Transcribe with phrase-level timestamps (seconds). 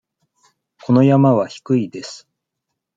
[0.83, 2.27] この山は低いです。